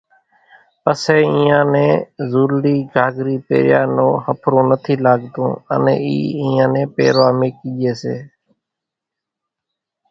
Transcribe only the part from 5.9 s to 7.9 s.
اِي اينيان نين پيروا ميڪِي